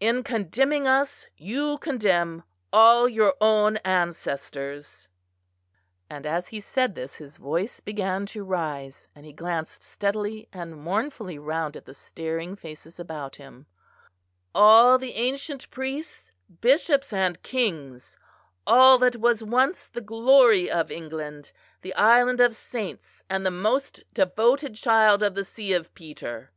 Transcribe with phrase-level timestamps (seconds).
[0.00, 5.08] In condemning us, you condemn all your own ancestors,"
[6.10, 10.74] and as he said this, his voice began to rise, and he glanced steadily and
[10.76, 13.66] mournfully round at the staring faces about him,
[14.52, 18.18] "all the ancient priests, bishops, and kings
[18.66, 21.52] all that was once the glory of England,
[21.82, 26.50] the island of saints, and the most devoted child of the See of Peter."